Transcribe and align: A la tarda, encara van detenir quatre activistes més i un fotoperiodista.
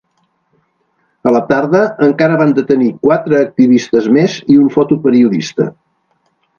A 1.31 1.33
la 1.35 1.41
tarda, 1.51 1.83
encara 2.07 2.39
van 2.41 2.57
detenir 2.61 2.89
quatre 3.05 3.39
activistes 3.43 4.11
més 4.19 4.41
i 4.57 4.61
un 4.67 4.77
fotoperiodista. 4.81 5.73